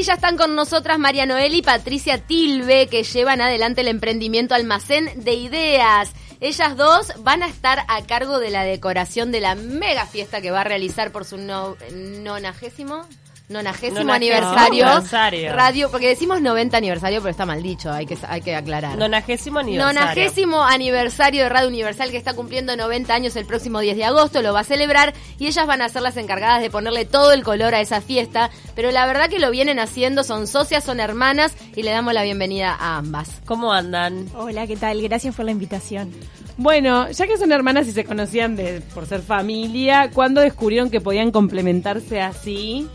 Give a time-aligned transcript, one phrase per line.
[0.00, 5.10] Ya están con nosotras María Noel y Patricia Tilbe, que llevan adelante el emprendimiento Almacén
[5.24, 6.12] de Ideas.
[6.38, 10.52] Ellas dos van a estar a cargo de la decoración de la mega fiesta que
[10.52, 11.76] va a realizar por su no,
[12.22, 13.08] nonagésimo
[13.48, 15.52] nonagésimo aniversario, aniversario.
[15.54, 18.98] radio, porque decimos 90 aniversario, pero está mal dicho, hay que, hay que aclarar.
[18.98, 20.00] Nonagésimo aniversario.
[20.00, 24.42] Nonagésimo aniversario de Radio Universal que está cumpliendo 90 años el próximo 10 de agosto,
[24.42, 27.42] lo va a celebrar y ellas van a ser las encargadas de ponerle todo el
[27.42, 31.56] color a esa fiesta, pero la verdad que lo vienen haciendo, son socias, son hermanas
[31.74, 33.40] y le damos la bienvenida a ambas.
[33.46, 34.26] ¿Cómo andan?
[34.34, 35.00] Hola, ¿qué tal?
[35.00, 36.12] Gracias por la invitación.
[36.58, 41.00] Bueno, ya que son hermanas y se conocían de, por ser familia, ¿cuándo descubrieron que
[41.00, 42.88] podían complementarse así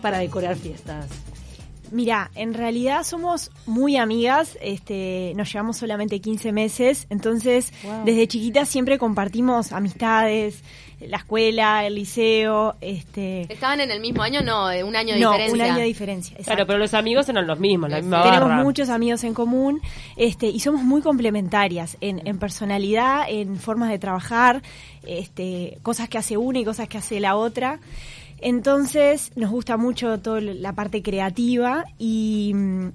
[0.00, 1.06] para decorar fiestas?
[1.90, 8.04] Mira, en realidad somos muy amigas, este, nos llevamos solamente 15 meses, entonces Wow.
[8.04, 10.62] desde chiquitas siempre compartimos amistades,
[11.00, 14.42] la escuela, el liceo, este, ¿Estaban en el mismo año?
[14.42, 15.54] No, eh, un año de no, diferencia.
[15.64, 16.36] un año de diferencia.
[16.44, 18.62] Claro, pero los amigos eran los mismos, la misma Tenemos barra.
[18.64, 19.80] muchos amigos en común
[20.16, 24.60] este, y somos muy complementarias en, en personalidad, en formas de trabajar,
[25.06, 27.80] este, cosas que hace una y cosas que hace la otra.
[28.40, 32.52] Entonces nos gusta mucho toda la parte creativa y,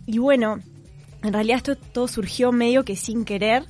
[0.07, 0.59] bueno,
[1.23, 3.65] en realidad esto todo surgió medio que sin querer.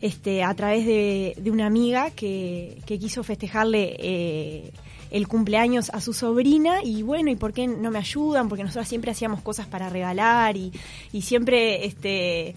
[0.00, 4.72] Este, a través de, de una amiga que, que quiso festejarle eh,
[5.10, 8.48] el cumpleaños a su sobrina y bueno, ¿y por qué no me ayudan?
[8.48, 10.72] Porque nosotros siempre hacíamos cosas para regalar y,
[11.12, 12.54] y siempre este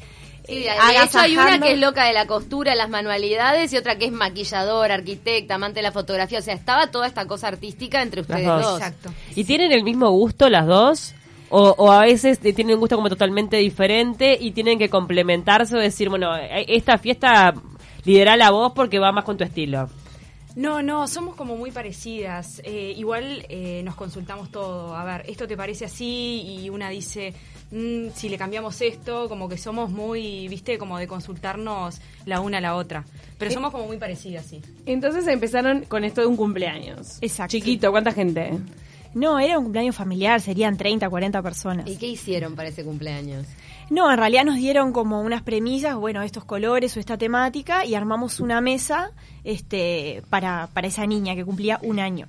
[0.47, 3.78] Sí, eh, de hecho hay una que es loca de la costura, las manualidades, y
[3.78, 6.39] otra que es maquilladora, arquitecta, amante de la fotografía.
[6.39, 8.62] O sea, estaba toda esta cosa artística entre ustedes dos.
[8.64, 8.80] dos.
[8.80, 9.12] Exacto.
[9.36, 11.14] ¿Y tienen el mismo gusto las dos?
[11.50, 15.80] O, o a veces tienen un gusto como totalmente diferente y tienen que complementarse o
[15.80, 17.53] decir, bueno, eh, esta fiesta
[18.06, 19.89] lidera la voz porque va más con tu estilo.
[20.56, 22.62] No, no, somos como muy parecidas.
[22.64, 24.95] Eh, igual eh, nos consultamos todo.
[24.95, 27.34] A ver, esto te parece así y una dice,
[27.72, 32.58] "Mm, si le cambiamos esto, como que somos muy, viste, como de consultarnos la una
[32.58, 33.05] a la otra.
[33.38, 34.61] Pero somos como muy parecidas, sí.
[34.86, 37.18] Entonces empezaron con esto de un cumpleaños.
[37.22, 37.51] Exacto.
[37.51, 38.51] Chiquito, ¿cuánta gente?
[39.13, 41.88] No, era un cumpleaños familiar, serían 30, 40 personas.
[41.88, 43.46] ¿Y qué hicieron para ese cumpleaños?
[43.90, 47.94] No, en realidad nos dieron como unas premisas, bueno, estos colores o esta temática y
[47.94, 49.12] armamos una mesa
[49.44, 52.28] este, para, para esa niña que cumplía un año.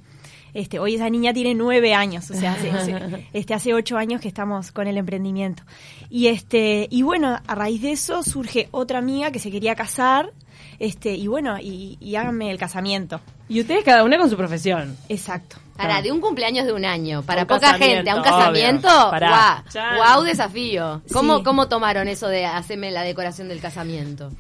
[0.55, 4.21] Este, hoy esa niña tiene nueve años, o sea, hace, hace- este, hace ocho años
[4.21, 5.63] que estamos con el emprendimiento.
[6.11, 10.31] Y este, y bueno, a raíz de eso surge otra amiga que se quería casar,
[10.79, 13.21] este, y bueno, y, y háganme el casamiento.
[13.49, 14.97] Y ustedes cada una con su profesión.
[15.09, 15.57] Exacto.
[15.77, 19.97] Para, de un cumpleaños de un año, para Un poca gente, a un casamiento, guau,
[19.97, 21.03] guau, desafío.
[21.12, 21.45] ¿Cómo, Sí.
[21.45, 24.31] ¿Cómo tomaron eso de hacerme la decoración del casamiento?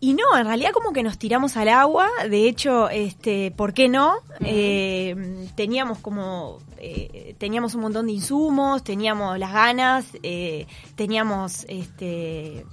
[0.00, 3.88] Y no, en realidad como que nos tiramos al agua, de hecho, este, ¿por qué
[3.88, 4.14] no?
[4.40, 10.66] Eh, teníamos como, eh, teníamos un montón de insumos, teníamos las ganas, eh,
[10.96, 12.64] teníamos, este,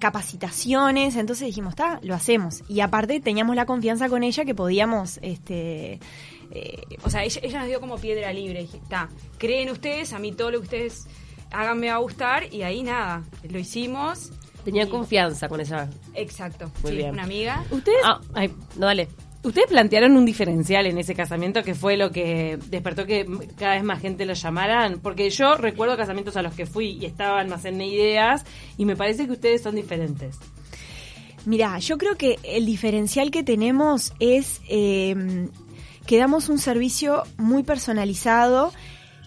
[0.00, 2.62] capacitaciones, entonces dijimos, está, lo hacemos.
[2.68, 6.00] Y aparte teníamos la confianza con ella que podíamos, este,
[6.50, 8.62] eh, O sea, ella, ella nos dio como piedra libre.
[8.62, 9.08] Dije, está,
[9.38, 11.06] creen ustedes, a mí todo lo que ustedes
[11.52, 12.52] hagan me va a gustar.
[12.52, 14.32] Y ahí nada, lo hicimos.
[14.64, 15.88] Tenían Y- confianza con esa...
[16.14, 16.70] Exacto.
[16.82, 17.10] Muy sí, bien.
[17.12, 17.64] una amiga.
[17.70, 19.08] Ustedes, Ah, ay, no, dale.
[19.42, 23.26] ustedes plantearon un diferencial en ese casamiento que fue lo que despertó que
[23.56, 25.00] cada vez más gente lo llamaran.
[25.00, 28.44] Porque yo recuerdo casamientos a los que fui y estaban más en ideas
[28.76, 30.36] y me parece que ustedes son diferentes.
[31.46, 35.48] Mira, yo creo que el diferencial que tenemos es eh,
[36.06, 38.72] que damos un servicio muy personalizado,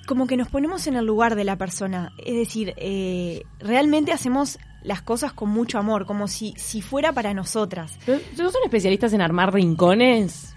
[0.05, 2.11] como que nos ponemos en el lugar de la persona.
[2.23, 7.33] Es decir, eh, realmente hacemos las cosas con mucho amor, como si, si fuera para
[7.33, 7.97] nosotras.
[8.07, 10.53] ¿No no son especialistas en armar rincones?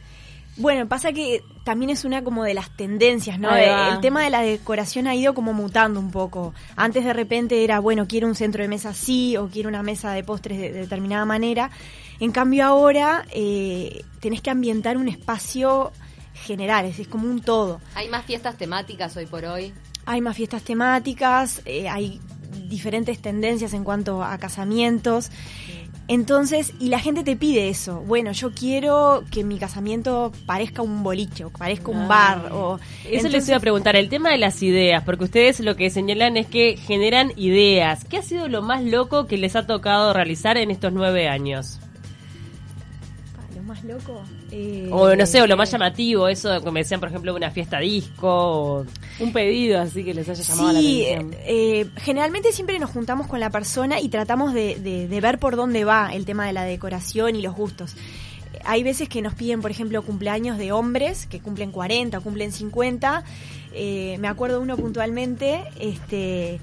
[0.59, 3.49] Bueno, pasa que también es una como de las tendencias, ¿no?
[3.49, 3.91] Va.
[3.91, 6.55] el tema de la decoración ha ido como mutando un poco.
[6.77, 10.13] Antes de repente era, bueno, quiero un centro de mesa así o quiero una mesa
[10.13, 11.71] de postres de, de determinada manera.
[12.21, 15.93] En cambio ahora eh, tenés que ambientar un espacio
[16.33, 17.81] general, es, es como un todo.
[17.95, 19.75] ¿Hay más fiestas temáticas hoy por hoy?
[20.07, 22.21] Hay más fiestas temáticas, eh, hay
[22.69, 25.31] diferentes tendencias en cuanto a casamientos.
[26.09, 28.01] Entonces, y la gente te pide eso.
[28.07, 32.53] Bueno, yo quiero que mi casamiento parezca un boliche, o parezca un bar.
[32.53, 32.79] O,
[33.11, 36.37] Eso les iba a preguntar, el tema de las ideas, porque ustedes lo que señalan
[36.37, 38.05] es que generan ideas.
[38.05, 41.81] ¿Qué ha sido lo más loco que les ha tocado realizar en estos nueve años?
[43.77, 44.23] Más loco.
[44.51, 47.35] eh, O no sé, o lo más llamativo, eso de que me decían, por ejemplo,
[47.35, 48.29] una fiesta disco.
[48.29, 48.87] o-
[49.21, 51.35] Un pedido así que les haya llamado Sí, la atención.
[51.47, 55.57] eh, generalmente siempre nos juntamos con la persona y tratamos de, de- de ver por
[55.57, 57.95] dónde va el tema de la decoración y los gustos.
[58.69, 62.51] hay veces que nos piden, por ejemplo, cumpleaños de hombres que cumplen 40 o cumplen
[62.51, 63.23] 50.
[63.73, 66.59] Eh, me acuerdo uno puntualmente, este,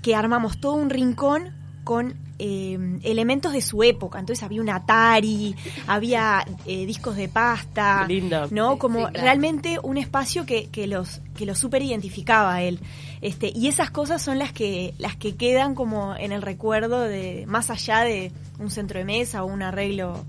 [0.00, 1.50] que armamos todo un rincón
[1.84, 2.14] con
[2.44, 4.18] eh, elementos de su época.
[4.18, 5.54] Entonces había un Atari,
[5.86, 8.48] había eh, discos de pasta, lindo.
[8.50, 8.78] ¿no?
[8.78, 9.20] Como sí, claro.
[9.22, 12.80] realmente un espacio que, que los que los super identificaba a él.
[13.20, 17.44] Este, y esas cosas son las que las que quedan como en el recuerdo de
[17.46, 20.24] más allá de un centro de mesa o un arreglo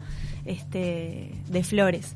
[0.45, 2.13] este de flores.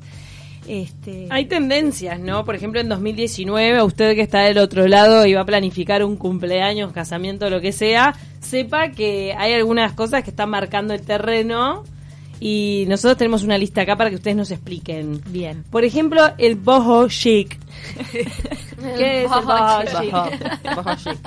[0.68, 2.44] Este, Hay tendencias, ¿no?
[2.44, 6.04] Por ejemplo, en 2019, a usted que está del otro lado y va a planificar
[6.04, 11.00] un cumpleaños, casamiento, lo que sea, sepa que hay algunas cosas que están marcando el
[11.00, 11.84] terreno
[12.38, 15.22] y nosotros tenemos una lista acá para que ustedes nos expliquen.
[15.28, 15.64] bien.
[15.70, 17.58] Por ejemplo, el boho chic.
[18.12, 21.18] ¿Qué es el boho chic?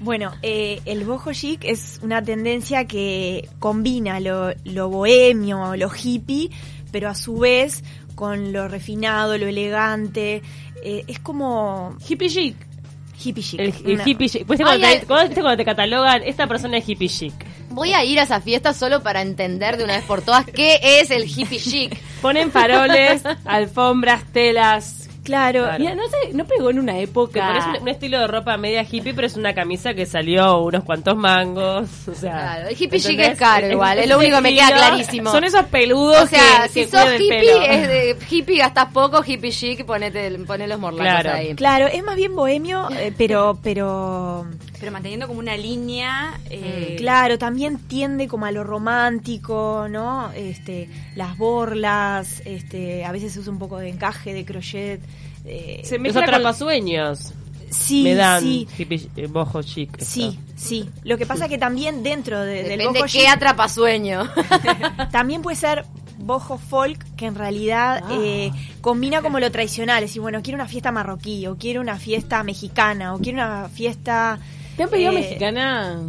[0.00, 6.50] Bueno, eh, el boho chic es una tendencia que combina lo, lo bohemio, lo hippie,
[6.92, 7.82] pero a su vez
[8.18, 10.42] con lo refinado, lo elegante.
[10.82, 12.56] Eh, es como Hippie chic.
[13.24, 13.60] hippie chic.
[13.60, 14.44] El, el hippie chic.
[14.44, 14.98] Pues Ay, cuando, ay.
[14.98, 17.32] te, cuando- viste cuando te catalogan, esta persona es hippie chic.
[17.70, 20.80] Voy a ir a esa fiesta solo para entender de una vez por todas qué
[20.82, 21.96] es el hippie chic.
[22.20, 25.07] Ponen faroles, alfombras, telas.
[25.28, 25.78] Claro, Claro.
[25.78, 27.46] Mira, no sé, no pegó en una Te época.
[27.48, 30.84] pones un, un estilo de ropa media hippie, pero es una camisa que salió unos
[30.84, 31.86] cuantos mangos.
[32.08, 34.68] O sea, Claro, el hippie chic es caro igual, es lo único que me queda
[34.72, 35.30] clarísimo.
[35.30, 37.62] Son esos peludos O sea, que, si que sos hippie, pelo.
[37.62, 41.32] es de hippie gastas poco, hippie chic, ponete, poné los morlacos Claro.
[41.38, 41.54] ahí.
[41.54, 44.46] claro, es más bien bohemio, eh, pero pero
[44.80, 46.38] Pero manteniendo como una línea.
[46.50, 50.30] eh, Claro, también tiende como a lo romántico, ¿no?
[50.32, 55.00] Este, las borlas, este, a veces se usa un poco de encaje, de crochet.
[55.44, 57.32] eh, Se Los mezcla con- atrapasueños
[57.70, 59.98] sí, me dan sí, hippie, eh, boho chic.
[60.00, 60.88] sí, sí.
[61.04, 64.26] Lo que pasa que también dentro de- del boho qué chic, atrapasueño.
[65.12, 65.84] también puede ser
[66.18, 68.08] boho folk, que en realidad Ah.
[68.20, 70.02] eh, combina como lo tradicional.
[70.02, 73.68] Es decir, bueno, quiero una fiesta marroquí, o quiero una fiesta mexicana, o quiero una
[73.68, 74.38] fiesta...
[74.78, 76.00] ¿Te han pedido eh, mexicana?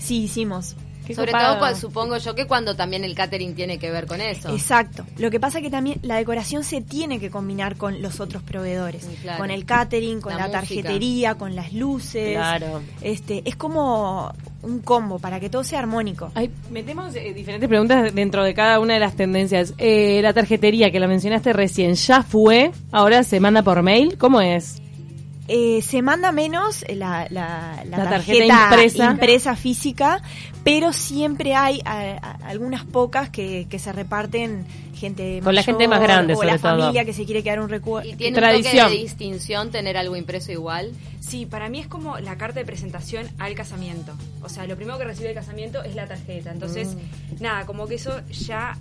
[0.00, 0.74] Sí, hicimos.
[1.06, 4.20] Qué Sobre todo, cuando- supongo yo que cuando también el catering tiene que ver con
[4.20, 4.52] eso.
[4.52, 5.06] Exacto.
[5.18, 9.06] Lo que pasa que también la decoración se tiene que combinar con los otros proveedores,
[9.22, 9.38] claro.
[9.38, 12.34] con el catering, con La tarjetería, con las luces.
[12.34, 12.82] Claro.
[13.00, 16.32] Este, es como un combo para que todo sea armónico.
[16.34, 19.74] Ay, metemos eh, diferentes preguntas dentro de cada una de las tendencias.
[19.78, 22.72] Eh, la tarjetería que la mencionaste recién, ¿ya fue?
[22.90, 24.18] ¿Ahora se manda por mail?
[24.18, 24.82] ¿Cómo es?
[25.48, 29.10] Eh, se manda menos la, la- la La tarjeta tarjeta, impresa.
[29.12, 29.56] impresa.
[29.56, 30.20] física,
[30.64, 34.66] pero siempre hay a- a- algunas pocas que, que se reparten
[34.96, 36.80] gente Con la mayor gente más grande, o la sobre todo.
[36.82, 38.08] familia que se quiere quedar un recuerdo.
[38.08, 38.84] Y tiene un Tradición.
[38.86, 40.92] toque de distinción tener algo impreso igual.
[41.20, 44.12] Sí, para mí es como la carta de presentación al casamiento.
[44.42, 46.50] O sea, lo primero que recibe el casamiento es la tarjeta.
[46.50, 46.96] Entonces,
[47.40, 48.76] nada, como que eso ya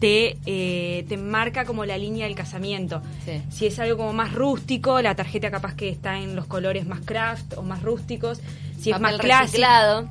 [0.00, 3.02] te, eh, te marca como la línea del casamiento.
[3.24, 3.42] Sí.
[3.50, 7.00] Si es algo como más rústico, la tarjeta capaz que está en los colores más
[7.00, 8.40] craft o más rústicos.
[8.78, 9.58] Si es más clásico.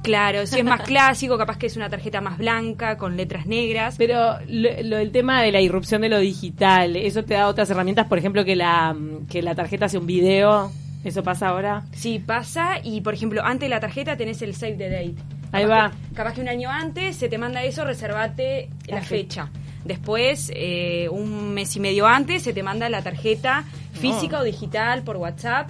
[0.04, 3.96] Claro, si es más clásico, capaz que es una tarjeta más blanca, con letras negras.
[3.98, 7.70] Pero lo, lo- el tema de la irrupción de lo digital, ¿eso te da otras
[7.70, 8.08] herramientas?
[8.08, 8.96] Por ejemplo, que la,
[9.30, 10.72] que la tarjeta hace un video.
[11.04, 11.84] ¿Eso pasa ahora?
[11.94, 15.16] Sí, pasa y por ejemplo, antes de la tarjeta tenés el save the date.
[15.54, 15.92] Ahí Capaz va.
[16.10, 19.50] que- capaz que un año antes se te manda eso, reservate la, La fecha.
[19.86, 23.64] Después, eh, un mes y medio antes, se te manda la tarjeta
[23.94, 25.70] física o digital por WhatsApp.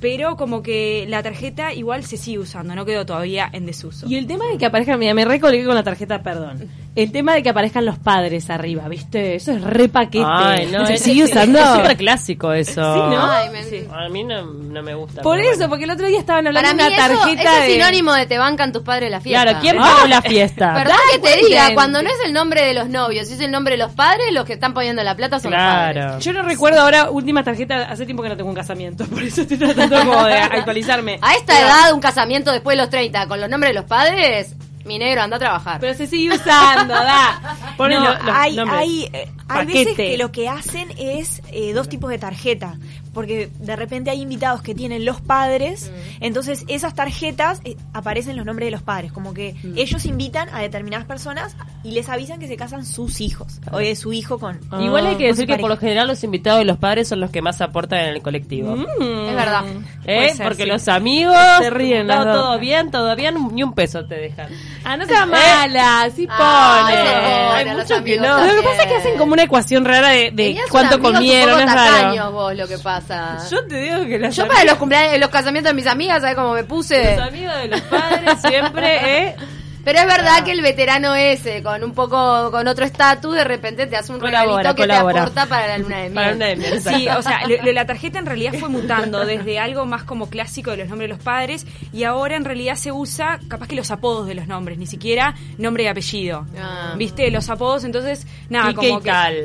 [0.00, 4.06] Pero como que la tarjeta igual se sigue usando, no quedó todavía en desuso.
[4.08, 6.68] Y el tema de que aparezcan, mira, me recolgué con la tarjeta, perdón.
[6.96, 9.34] El tema de que aparezcan los padres arriba, ¿viste?
[9.36, 10.24] Eso es re paquete.
[10.26, 11.58] Ay, no, ¿Se es, sigue usando?
[11.58, 12.72] es súper clásico eso.
[12.94, 13.30] Sí, ¿no?
[13.30, 13.86] Ay, me- Sí.
[13.92, 15.20] A mí no, no me gusta.
[15.22, 15.68] Por eso, bueno.
[15.70, 18.26] porque el otro día estaban hablando Para de una eso, tarjeta eso es sinónimo de
[18.26, 19.42] te bancan tus padres la fiesta.
[19.42, 19.82] Claro, ¿quién Ah.
[19.94, 20.72] pagó la fiesta?
[20.74, 21.46] Perdón que te cuenten.
[21.48, 23.92] diga, cuando no es el nombre de los novios, si es el nombre de los
[23.92, 26.02] padres, los que están poniendo la plata son los padres.
[26.04, 26.18] Claro.
[26.20, 29.42] Yo no recuerdo ahora última tarjeta, hace tiempo que no tengo un casamiento, por eso
[29.42, 31.18] estoy tratando como de actualizarme.
[31.20, 33.84] A esta Pero- edad, un casamiento después de los 30 con los nombres de los
[33.84, 34.54] padres,
[34.86, 35.80] mi negro, anda a trabajar.
[35.80, 37.56] Pero se sigue usando, da.
[37.76, 38.80] Ponen No, lo- los hay, nombres.
[38.80, 42.76] hay, eh, hay veces que lo que hacen es eh, dos tipos de tarjeta,
[43.16, 48.44] porque de repente hay invitados que tienen los padres, entonces esas tarjetas eh, aparecen los
[48.44, 52.46] nombres de los padres, como que ellos invitan a determinadas personas y les avisan que
[52.46, 54.60] se casan sus hijos, o de su hijo con...
[54.70, 54.82] Ah.
[54.82, 57.30] Igual hay que decir que por lo general los invitados de los padres son los
[57.30, 58.76] que más aportan en el colectivo.
[58.76, 59.28] Mm.
[59.30, 59.64] Es verdad.
[60.04, 60.34] ¿Eh?
[60.34, 60.68] Ser, Porque sí.
[60.68, 62.34] los amigos Se ríen no, dos.
[62.34, 64.48] todo bien, todo bien, ni un peso te dejan.
[64.84, 66.98] Ah, no sea mala, sí Ah, pone.
[66.98, 68.22] Hay los muchos que no.
[68.22, 68.64] Lo que también.
[68.64, 72.32] pasa es que hacen como una ecuación rara de, cuánto comieron, es raro.
[72.32, 73.05] vos, lo que pasa.
[73.08, 76.36] Yo, Yo te digo que las para los cumpleaños, los casamientos de mis amigas, ¿sabes
[76.36, 77.16] cómo me puse?
[77.16, 79.36] Los amigos de los padres siempre, ¿eh?
[79.86, 83.86] Pero es verdad que el veterano ese, con un poco, con otro estatus, de repente
[83.86, 85.14] te hace un Colabora, regalito que colabora.
[85.14, 86.14] te aporta para la luna de miel.
[86.14, 89.24] Para una de miel, Sí, o sea, lo- lo- la tarjeta en realidad fue mutando
[89.24, 92.74] desde algo más como clásico de los nombres de los padres y ahora en realidad
[92.74, 96.48] se usa capaz que los apodos de los nombres, ni siquiera nombre y apellido.
[96.58, 96.94] Ah.
[96.96, 97.30] ¿Viste?
[97.30, 99.08] Los apodos, entonces, nada, Quique como y que...
[99.08, 99.36] Cal.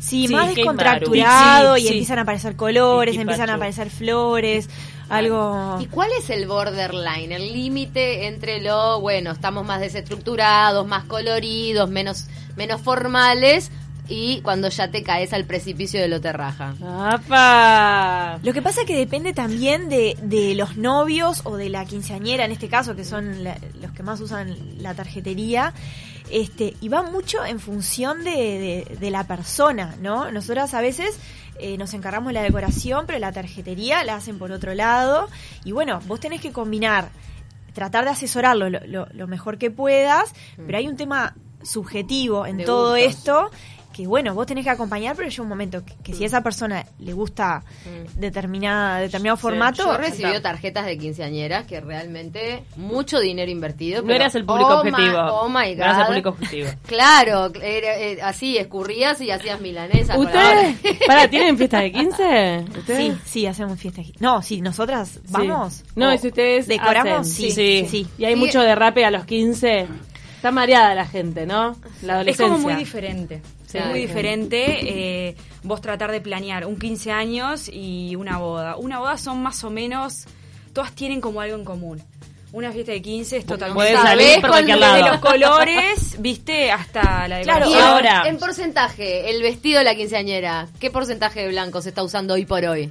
[0.00, 1.92] Sí, Sí, más descontracturado y Sí, sí.
[1.94, 4.68] empiezan a aparecer colores, empiezan a aparecer flores,
[5.08, 5.78] algo...
[5.80, 11.88] ¿Y cuál es el borderline, el límite entre lo, bueno, estamos más desestructurados, más coloridos,
[11.90, 12.26] menos,
[12.56, 13.70] menos formales,
[14.10, 16.74] y cuando ya te caes al precipicio de lo terraja?
[17.42, 18.38] ¡Apa!
[18.42, 22.44] Lo que pasa es que depende también de, de los novios o de la quinceañera,
[22.44, 25.72] en este caso, que son la- los que más usan la tarjetería,
[26.30, 30.30] este, y va mucho en función de, de- de la persona, ¿no?
[30.30, 31.18] Nosotras a veces
[31.58, 35.28] eh, nos encargamos de la decoración, pero la tarjetería la hacen por otro lado,
[35.64, 37.08] y bueno, vos tenés que combinar,
[37.74, 40.32] tratar de asesorarlo lo, lo- lo mejor que puedas,
[40.66, 43.12] pero hay un tema subjetivo en De todo gustos.
[43.18, 43.50] esto
[43.98, 46.40] que bueno, vos tenés que acompañar, pero llega un momento que, que si a esa
[46.40, 47.64] persona le gusta
[48.14, 54.02] determinada, determinado formato, Yo he recibido tarjetas de quinceañeras que realmente mucho dinero invertido.
[54.02, 55.18] No pero- eras el público oh my- objetivo.
[55.18, 55.78] oh my God.
[55.78, 56.68] No eras el público objetivo.
[56.86, 60.16] Claro, era- eh, así escurrías y hacías milanesas.
[60.16, 60.76] ¿Ustedes?
[61.06, 62.64] Para, ¿tienen fiesta de 15?
[62.78, 63.14] ¿Ustedes?
[63.14, 64.02] sí, sí, hacemos fiesta.
[64.20, 65.82] No, sí, nosotras vamos.
[65.96, 67.24] No, y si ustedes decoramos, hacen.
[67.24, 67.86] sí, Sí.
[67.90, 68.06] sí.
[68.18, 68.40] Y hay Sí.
[68.40, 69.86] mucho derrape a los 15.
[70.36, 71.76] Está mareada la gente, ¿no?
[72.02, 72.44] La Es adolescencia.
[72.46, 73.42] como muy diferente.
[73.72, 78.76] Es muy diferente eh, vos tratar de planear un 15 años y una boda.
[78.76, 80.24] Una boda son más o menos,
[80.72, 82.02] todas tienen como algo en común.
[82.50, 83.92] Una fiesta de 15 es totalmente...
[83.92, 88.38] Sabés salir por cualquier de Desde los colores, viste, hasta la Claro, Y Ahora- en
[88.38, 92.64] porcentaje, el vestido de la quinceañera, ¿qué porcentaje de blanco se está usando hoy por
[92.64, 92.90] hoy?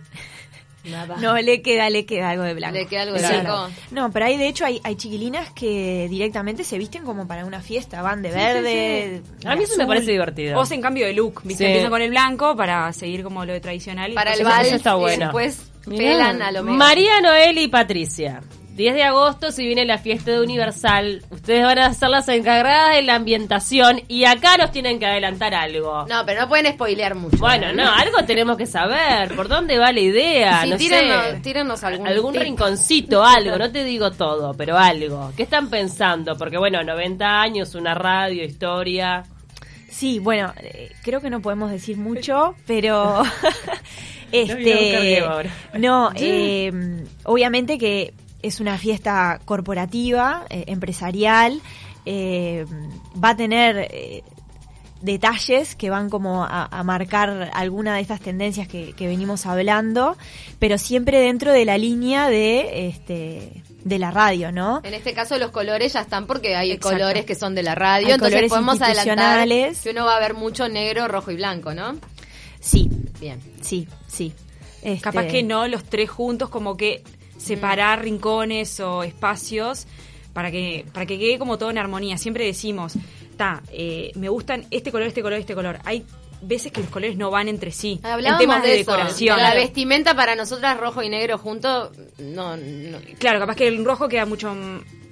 [1.20, 2.78] No, le queda, le queda algo de blanco.
[2.78, 3.70] ¿Le queda algo de blanco?
[3.92, 7.62] No, pero hay, de hecho, hay, hay chiquilinas que directamente se visten como para una
[7.62, 9.22] fiesta, van de verde.
[9.46, 10.60] A mí eso me parece divertido.
[10.60, 11.66] O se en cambio de look, viste, Sí.
[11.66, 14.12] empiezan con el blanco para seguir como lo de tradicional.
[14.12, 15.26] y Para el después- Eso- vals está y bueno.
[15.26, 15.98] después Mirá.
[16.12, 16.78] pelan a lo mejor.
[16.80, 18.42] María Noel y Patricia.
[18.78, 21.24] 10 de agosto se viene la fiesta de Universal.
[21.32, 25.56] Ustedes van a ser las encargadas de la ambientación y acá nos tienen que adelantar
[25.56, 26.06] algo.
[26.08, 27.38] No, pero no pueden spoilear mucho.
[27.38, 27.74] Bueno, ¿eh?
[27.74, 29.36] no, algo tenemos que saber.
[29.36, 30.62] ¿Por dónde va la idea?
[30.62, 31.40] Sí, no tírenos, sé.
[31.40, 32.42] tírenos algún, Algún tip.
[32.44, 35.34] rinconcito, algo, no te digo todo, pero algo.
[35.36, 36.38] ¿Qué están pensando?
[36.38, 39.24] Porque bueno, 90 años, una radio, historia.
[39.90, 43.24] Sí, bueno, eh, creo que no podemos decir mucho, pero
[44.32, 45.24] este
[45.80, 46.72] no, eh,
[47.24, 51.62] obviamente que es una fiesta corporativa, eh, empresarial,
[52.06, 52.66] eh,
[53.22, 54.24] va a tener eh,
[55.02, 60.18] detalles que van como a, a marcar alguna de estas tendencias que, que venimos hablando,
[60.60, 64.82] pero siempre dentro de la línea de este de la radio, ¿no?
[64.84, 66.98] En este caso los colores ya están porque hay Exacto.
[66.98, 70.34] colores que son de la radio, Hay entonces podemos adelantar que uno va a ver
[70.34, 71.96] mucho negro, rojo y blanco, ¿no?
[72.60, 72.90] Sí,
[73.20, 73.40] Bien.
[73.62, 74.34] sí, sí.
[74.82, 77.04] Este, Capaz que no los tres juntos, como que
[77.38, 79.88] separar rincones o espacios
[80.34, 82.18] para que para que quede como todo en armonía.
[82.18, 82.94] Siempre decimos,
[83.38, 85.80] ta, eh, me gustan este color, este color, este color.
[85.84, 86.06] Hay
[86.42, 88.00] veces que los colores no van entre sí.
[88.04, 88.92] Hablábamos en temas de, de, eso.
[88.92, 89.38] decoración.
[89.38, 94.08] La vestimenta para nosotras rojo y negro juntos, no, no, Claro, capaz que el rojo
[94.08, 94.56] queda mucho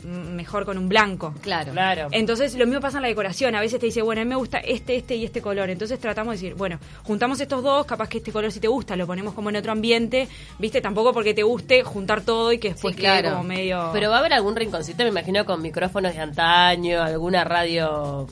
[0.06, 1.34] mejor con un blanco.
[1.42, 1.72] claro.
[1.74, 2.08] Claro.
[2.12, 4.36] Entonces lo mismo pasa en la decoración, a veces te dice, bueno, a mí me
[4.36, 8.08] gusta este, este y este color, entonces tratamos de decir, bueno, juntamos estos dos, capaz
[8.10, 10.28] que este color si te gusta, lo ponemos como en otro ambiente,
[10.60, 13.32] viste, tampoco porque te guste juntar todo y que después Sí, quede claro.
[13.38, 13.90] como medio...
[13.94, 18.28] Pero va a haber algún rinconcito, me imagino, con micrófonos de antaño, alguna radio.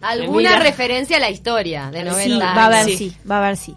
[0.00, 2.98] Alguna referencia a la historia de 90 Sí, va a haber años.
[2.98, 3.74] sí, va a haber sí.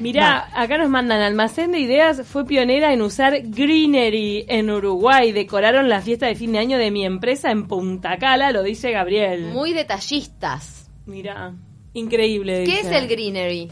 [0.00, 5.32] Mirá, acá nos mandan Almacén de Ideas fue pionera en usar greenery en Uruguay.
[5.32, 8.90] Decoraron la fiesta de fin de año de mi empresa en Punta Cala, lo dice
[8.90, 9.46] Gabriel.
[9.52, 10.88] Muy detallistas.
[11.06, 11.54] Mirá,
[11.92, 12.64] increíble.
[12.64, 12.96] ¿Qué dice.
[12.96, 13.70] es el greenery?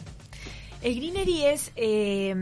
[0.82, 2.34] El greenery es, eh,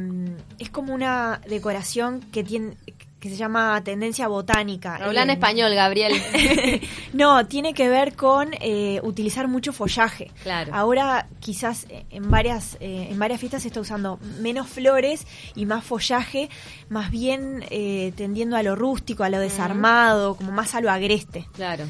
[0.59, 2.75] es como una decoración que tiene
[3.23, 4.97] que se llama tendencia botánica.
[4.97, 6.12] Habla en Eh, español, Gabriel.
[7.12, 10.31] No, tiene que ver con eh, utilizar mucho follaje.
[10.43, 10.75] Claro.
[10.75, 15.67] Ahora quizás eh, en varias eh, en varias fiestas se está usando menos flores y
[15.67, 16.49] más follaje,
[16.88, 21.47] más bien eh, tendiendo a lo rústico, a lo desarmado, como más a lo agreste.
[21.52, 21.85] Claro.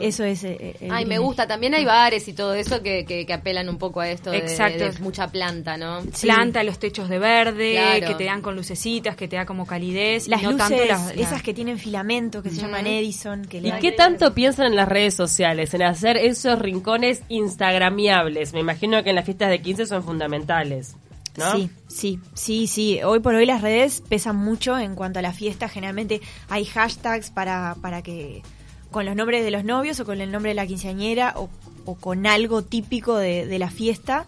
[0.00, 0.42] Eso es.
[0.44, 1.46] eh, el Ay, me gusta.
[1.46, 4.38] También hay bares y todo eso que, que, que apelan un poco a esto de,
[4.38, 4.84] Exacto.
[4.90, 6.00] de mucha planta, ¿no?
[6.20, 8.06] Planta los techos de verde, Claro.
[8.08, 10.26] que te dan con lucecitas, que te da como calidez.
[10.26, 13.92] y Las no luces, esas que tienen filamento, que se llaman Edison, que ¿Y qué
[13.92, 15.74] tanto piensan en las redes sociales?
[15.74, 18.52] En hacer esos rincones instagramiables.
[18.52, 20.96] Me imagino que en las fiestas de 15 son fundamentales.
[21.36, 21.52] ¿no?
[21.52, 23.02] Sí, sí, sí, sí.
[23.02, 25.68] Hoy por hoy las redes pesan mucho en cuanto a la fiesta.
[25.68, 28.42] Generalmente hay hashtags para, para que
[28.90, 31.50] con los nombres de los novios o con el nombre de la quinceañera o,
[31.84, 34.26] o con algo típico de, de la fiesta.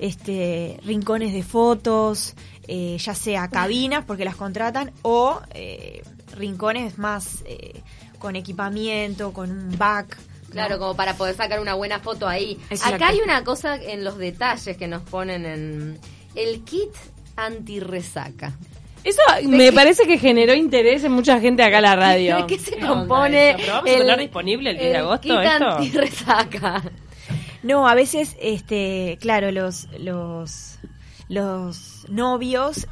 [0.00, 2.34] Este, rincones de fotos,
[2.72, 6.04] eh, ya sea cabinas porque las contratan o eh,
[6.36, 7.82] rincones más eh,
[8.20, 10.16] con equipamiento, con un back.
[10.16, 10.52] ¿no?
[10.52, 12.56] Claro, como para poder sacar una buena foto ahí.
[12.70, 12.94] Exacto.
[12.94, 15.98] Acá hay una cosa en los detalles que nos ponen en
[16.36, 16.92] el kit
[17.34, 18.56] anti-resaca.
[19.02, 22.36] Eso me parece que generó interés en mucha gente acá en la radio.
[22.36, 23.58] ¿De qué se ¿Qué onda compone eso?
[23.58, 25.70] ¿Pero vamos a tener disponible el 10 de agosto kit esto?
[25.70, 26.82] anti-resaca?
[27.62, 30.78] No, a veces, este, claro, los, los,
[31.30, 32.86] los novios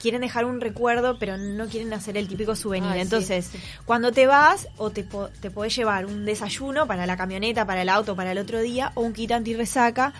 [0.00, 2.88] quieren dejar un recuerdo, pero no quieren hacer el típico souvenir.
[2.90, 3.50] Ay, sí, Entonces,
[3.84, 7.82] cuando te vas, o te, po- te podés llevar un desayuno para la camioneta, para
[7.82, 10.14] el auto, para el otro día, o un kit anti-resaca,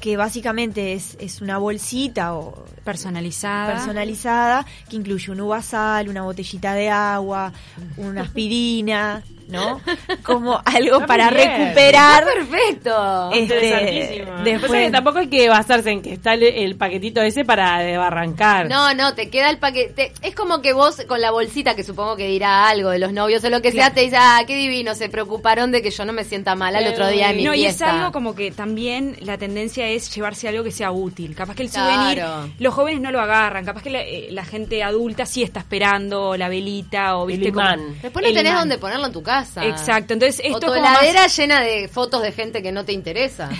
[0.00, 3.74] que básicamente es, es una bolsita o Personalizada.
[3.74, 7.52] personalizada que incluye un uvasal, una botellita de agua,
[7.96, 9.80] una aspirina, ¿no?
[10.22, 11.48] Como algo Está para bien.
[11.58, 12.24] recuperar.
[12.24, 13.30] Perfecto.
[13.32, 17.78] Este, después, que tampoco hay que basarse en que está el, el paquetito ese para
[17.78, 18.68] desbarrancar.
[18.68, 20.12] No, no, te queda el paquete.
[20.22, 23.42] Es como que vos con la bolsita, que supongo que dirá algo de los novios
[23.44, 26.12] o lo que sea, te dice, ah, qué divino, se preocuparon de que yo no
[26.12, 29.16] me sienta mal al otro día de mi No, y es algo como que también
[29.20, 31.34] la tendencia es llevarse algo que sea útil.
[31.34, 31.90] Capaz que el Claro.
[32.26, 33.64] souvenir, los jóvenes no lo agarran.
[33.64, 37.52] Capaz que la, eh, la gente adulta sí está esperando la velita o El viste
[37.52, 37.98] como- imán.
[38.02, 38.62] Después no el tenés imán.
[38.62, 39.37] dónde ponerlo en tu casa.
[39.40, 42.72] Exacto, entonces esto o tu es como más- heladera llena de fotos de gente que
[42.72, 43.48] no te interesa.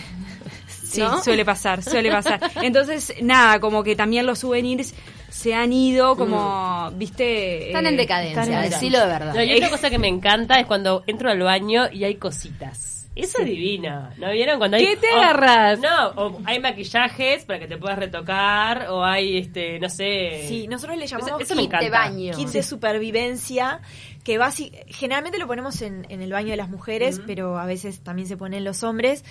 [0.88, 1.22] Sí, ¿no?
[1.22, 2.40] suele pasar, suele pasar.
[2.62, 4.94] Entonces, nada, como que también los souvenirs
[5.28, 7.66] se han ido como, viste...
[7.66, 9.34] Están eh, en decadencia, están en decilo de verdad.
[9.34, 12.97] No, y otra cosa que me encanta es cuando entro al baño y hay cositas.
[13.18, 14.10] Eso es divino.
[14.16, 14.58] ¿No vieron?
[14.58, 15.80] Cuando hay, ¿Qué te agarras?
[15.80, 20.44] No, o hay maquillajes para que te puedas retocar, o hay, este, no sé...
[20.48, 22.34] sí, nosotros le llamamos eso kit de baño.
[22.36, 23.80] kit de supervivencia
[24.24, 28.00] que basi- generalmente lo ponemos en, en el baño de las mujeres, pero a veces
[28.00, 29.24] también se pone en los hombres,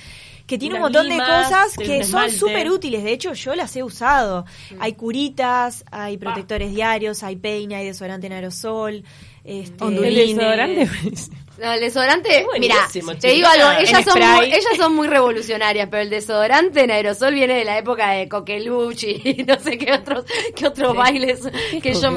[0.48, 3.04] que tiene un montón limas, de cosas que son súper útiles.
[3.04, 4.46] De hecho, yo las he usado.
[4.80, 9.04] Hay curitas, hay protectores diarios, hay peine, hay desodorante en aerosol.
[9.48, 10.36] Este, El Ondulines.
[10.36, 10.90] desodorante.
[11.60, 12.76] No, el desodorante, Es mira,
[13.20, 17.34] te digo algo, ellas son, muy, ellas son muy revolucionarias, pero el desodorante en aerosol
[17.34, 20.24] viene de la época de Coqueluche y no sé qué otros,
[20.56, 21.40] qué otros bailes
[21.82, 22.12] que yo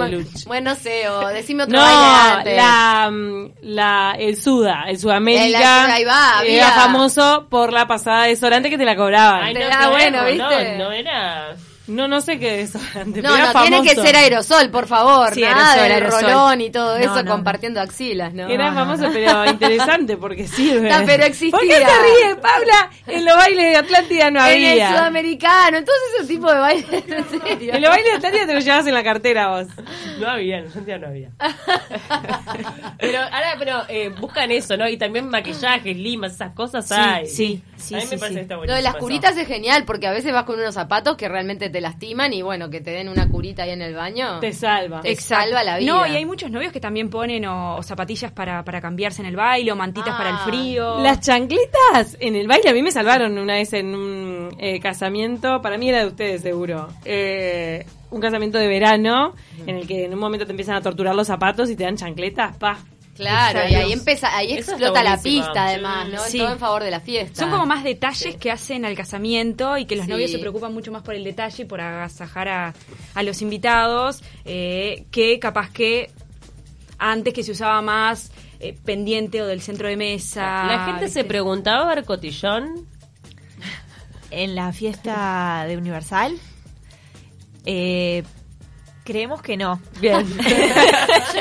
[0.46, 2.56] bueno, no sé, o decime otro No, baile antes.
[2.56, 3.10] la,
[3.62, 5.86] la, el Suda, el El- Sudamérica.
[5.94, 9.42] ahí va, Era famoso por la pasada desodorante que te la cobraban.
[9.42, 10.76] Ay, no, qué bueno, ¿viste?
[10.76, 11.56] No, no era...
[11.90, 13.20] No, no sé qué desodorante.
[13.20, 17.04] No, no, tiene que ser aerosol, por favor, Sí, nada aerosol, rolón y todo No,
[17.04, 17.30] eso no, no.
[17.32, 18.48] compartiendo axilas, ¿no?
[18.48, 20.88] Era famoso, pero interesante porque sirve.
[20.88, 21.50] Está, pero existía.
[21.58, 22.90] ¿Por qué se ríe, Paula?
[23.06, 24.90] En los bailes de Atlántida no En el había.
[24.90, 27.74] sudamericano, entonces ese tipo de bailes, en serio.
[27.74, 29.66] En los bailes de Atlántida te lo llevas en la cartera vos.
[30.18, 31.30] No había, en Argentina no había.
[32.98, 34.88] pero ahora, pero eh, buscan eso, ¿no?
[34.88, 37.26] Y también maquillajes, limas, esas cosas hay.
[37.26, 38.34] sí, sí, A mí sí, me parece sí.
[38.34, 41.16] que está Lo de las curitas es genial porque a veces vas con unos zapatos
[41.16, 44.40] que realmente te lastiman y bueno, que te den una curita ahí en el baño.
[44.40, 45.00] Te salva.
[45.00, 45.92] Te salva la vida.
[45.92, 49.28] No, y hay muchos novios que también ponen o, o zapatillas para, para cambiarse en
[49.28, 50.18] el baile o mantitas Ah.
[50.18, 51.00] para el frío.
[51.00, 55.60] Las chancletas en el baile a mí me salvaron una vez en un eh, casamiento,
[55.62, 56.88] para mí era de ustedes seguro.
[57.04, 59.34] Eh, un casamiento de verano
[59.66, 61.96] en el que en un momento te empiezan a torturar los zapatos y te dan
[61.96, 62.78] chancletas, pa.
[63.16, 66.22] Claro, y ahí empieza, ahí Eso explota la pista además, ¿no?
[66.24, 66.38] Sí.
[66.38, 67.40] Todo en favor de la fiesta.
[67.42, 70.10] Son como más detalles que hacen al casamiento y que los Sí.
[70.10, 72.74] novios se preocupan mucho más por el detalle, por agasajar a,
[73.14, 76.10] a los invitados, eh, que capaz que
[76.98, 80.64] antes que se usaba más eh, pendiente o del centro de mesa.
[80.66, 82.86] La gente se preguntaba a ver cotillón.
[84.30, 86.38] en la fiesta de Universal.
[87.66, 88.22] Eh,
[89.10, 89.80] creemos que no.
[90.00, 90.24] Bien.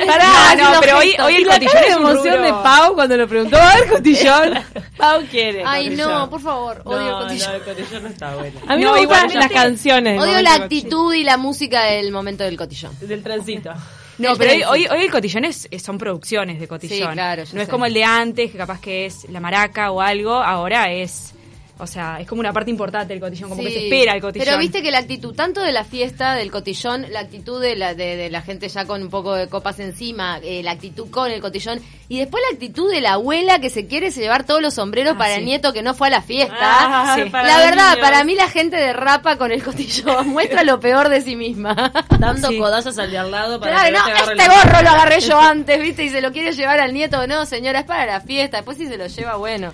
[0.08, 3.28] Pará, no, pero hoy, hoy el cotillón es un emoción rubro- de Pau cuando lo
[3.28, 4.54] preguntó, a ver cotillón.
[4.98, 6.10] Pau quiere Ay, cotillón.
[6.12, 7.50] no, por favor, odio el cotillón.
[7.52, 8.60] no, el cotillón no está bueno.
[8.68, 10.20] A mí No, me gustan las canciones.
[10.22, 12.92] Odio la actitud y la música del momento del cotillón.
[13.02, 13.72] Del transito.
[14.18, 16.98] No, El pero hoy, hoy, hoy el cotillón es, son producciones de cotillón.
[17.10, 20.02] Sí, claro, no es como el de antes, que capaz que es la maraca o
[20.02, 21.34] algo, ahora es,
[21.80, 24.46] o sea, es como una parte importante del cotillón, como que se espera el cotillón.
[24.46, 27.94] Pero viste que la actitud, tanto de la fiesta, del cotillón, la actitud de la,
[27.94, 31.32] de, de la gente ya con un poco de copas encima, eh, la actitud con
[31.32, 34.74] el cotillón, y después la actitud de la abuela que se quiere llevar todos los
[34.76, 35.40] sombreros Ah, para sí.
[35.40, 36.56] el nieto que no fue a la fiesta.
[36.60, 37.30] Ah, Sí.
[37.32, 38.00] la verdad, niños.
[38.10, 41.92] para mí la gente derrapa con el cotillón, muestra lo peor de sí misma.
[42.20, 42.58] Dando Sí.
[42.58, 45.20] codazos al de al lado para Claro, que no, te agarre este gorro lo agarré
[45.22, 46.04] yo antes, ¿viste?
[46.04, 47.26] Y se lo quiere llevar al nieto.
[47.28, 48.58] No, señora, es para la fiesta.
[48.58, 49.72] Después si se lo lleva, bueno.